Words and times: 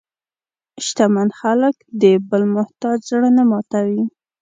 شتمن 0.85 1.29
خلک 1.39 1.75
د 2.01 2.03
بل 2.29 2.43
محتاج 2.55 2.97
زړه 3.09 3.29
نه 3.37 3.43
ماتوي. 3.51 4.03